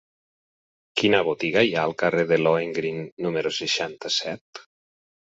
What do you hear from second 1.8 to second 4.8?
al carrer de Lohengrin número seixanta-set?